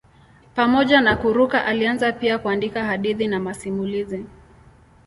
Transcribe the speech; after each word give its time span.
Pamoja 0.55 1.01
na 1.01 1.15
kuruka 1.17 1.65
alianza 1.65 2.11
pia 2.11 2.39
kuandika 2.39 2.83
hadithi 2.83 3.27
na 3.27 3.39
masimulizi. 3.39 4.25